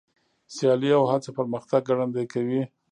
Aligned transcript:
سیالي 0.55 0.89
او 0.99 1.03
هڅه 1.11 1.29
پرمختګ 1.37 1.81
ګړندی 1.89 2.25
کوي. 2.33 2.61